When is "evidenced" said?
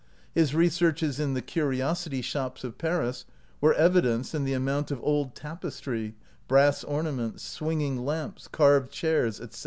3.75-4.33